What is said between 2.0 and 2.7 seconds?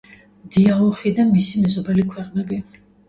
ქვეყნები